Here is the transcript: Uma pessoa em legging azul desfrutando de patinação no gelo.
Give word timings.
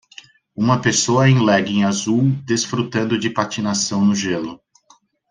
Uma 0.55 0.79
pessoa 0.81 1.29
em 1.29 1.45
legging 1.45 1.83
azul 1.83 2.23
desfrutando 2.43 3.19
de 3.19 3.29
patinação 3.29 4.03
no 4.03 4.15
gelo. 4.15 4.59